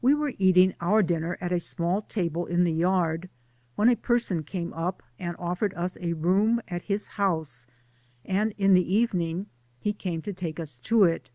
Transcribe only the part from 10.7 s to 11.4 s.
to it.